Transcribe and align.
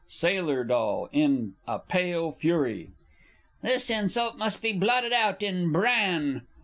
_Sailor 0.11 0.63
D. 0.63 0.73
(in 1.15 1.53
a 1.67 1.77
pale 1.77 2.31
fury). 2.31 2.89
This 3.61 3.91
insult 3.91 4.35
must 4.35 4.59
be 4.59 4.71
blotted 4.73 5.13
out 5.13 5.43
in 5.43 5.71
bran! 5.71 6.41